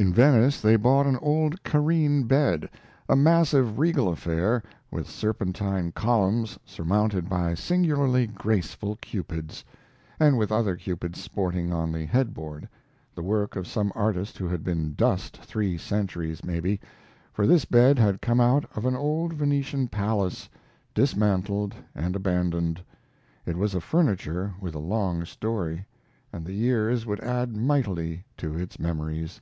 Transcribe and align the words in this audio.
In 0.00 0.12
Venice 0.14 0.60
they 0.60 0.76
bought 0.76 1.06
an 1.06 1.16
old 1.16 1.60
careen 1.64 2.22
bed, 2.22 2.70
a 3.08 3.16
massive 3.16 3.80
regal 3.80 4.08
affair 4.10 4.62
with 4.92 5.10
serpentine 5.10 5.90
columns 5.90 6.56
surmounted 6.64 7.28
by 7.28 7.54
singularly 7.54 8.28
graceful 8.28 8.94
cupids, 9.00 9.64
and 10.20 10.38
with 10.38 10.52
other 10.52 10.76
cupids 10.76 11.20
sporting 11.20 11.72
on 11.72 11.90
the 11.90 12.04
headboard: 12.04 12.68
the 13.16 13.24
work 13.24 13.56
of 13.56 13.66
some 13.66 13.90
artist 13.96 14.38
who 14.38 14.46
had 14.46 14.62
been 14.62 14.94
dust 14.94 15.36
three 15.38 15.76
centuries 15.76 16.44
maybe, 16.44 16.80
for 17.32 17.44
this 17.44 17.64
bed 17.64 17.98
had 17.98 18.22
come 18.22 18.38
out 18.40 18.64
of 18.76 18.84
an 18.86 18.94
old 18.94 19.32
Venetian 19.32 19.88
palace, 19.88 20.48
dismantled 20.94 21.74
and 21.92 22.14
abandoned. 22.14 22.80
It 23.44 23.56
was 23.56 23.74
a 23.74 23.80
furniture 23.80 24.54
with 24.60 24.76
a 24.76 24.78
long 24.78 25.24
story, 25.24 25.86
and 26.32 26.46
the 26.46 26.54
years 26.54 27.04
would 27.04 27.18
add 27.18 27.56
mightily 27.56 28.24
to 28.36 28.56
its 28.56 28.78
memories. 28.78 29.40